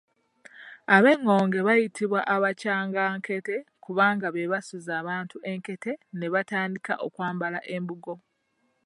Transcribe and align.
Ab’engonge 0.95 1.59
bayitibwa 1.67 2.19
‘abakyangankete’ 2.35 3.55
kubanga 3.83 4.27
be 4.31 4.49
basuuza 4.51 4.91
abantu 5.01 5.35
enkete 5.51 5.91
ne 6.17 6.27
batandika 6.33 6.93
okwambala 7.05 7.59
embugo. 7.75 8.15